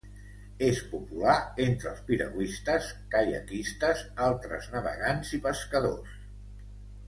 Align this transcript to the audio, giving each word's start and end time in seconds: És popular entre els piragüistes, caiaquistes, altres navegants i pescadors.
És 0.67 0.79
popular 0.93 1.35
entre 1.65 1.89
els 1.91 2.01
piragüistes, 2.07 2.89
caiaquistes, 3.13 4.03
altres 4.31 4.73
navegants 4.79 5.39
i 5.41 5.45
pescadors. 5.49 6.21